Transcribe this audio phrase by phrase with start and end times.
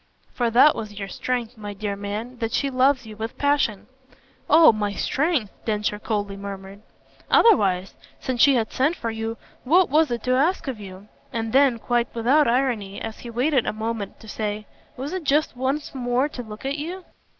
[0.33, 3.85] For that was your strength, my dear man that she loves you with passion."
[4.49, 6.81] "Oh my 'strength'!" Densher coldly murmured.
[7.29, 11.53] "Otherwise, since she had sent for you, what was it to ask of you?" And
[11.53, 14.65] then quite without irony as he waited a moment to say:
[14.97, 17.05] "Was it just once more to look at you?"